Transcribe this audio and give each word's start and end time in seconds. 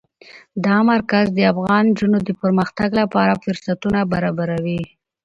دا 0.65 0.77
مرکز 0.91 1.25
د 1.33 1.39
افغان 1.53 1.83
نجونو 1.91 2.17
د 2.23 2.29
پرمختګ 2.41 2.89
لپاره 3.01 3.39
فرصتونه 3.43 3.99
برابروي. 4.13 4.81